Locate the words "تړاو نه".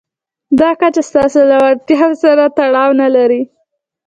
2.57-3.07